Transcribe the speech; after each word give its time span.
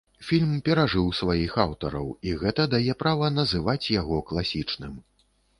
Фільм 0.27 0.53
перажыў 0.69 1.11
сваіх 1.19 1.53
аўтараў, 1.65 2.09
і 2.29 2.33
гэта 2.41 2.67
дае 2.73 2.97
права 3.05 3.31
называць 3.39 3.91
яго 4.01 4.17
класічным. 4.33 4.99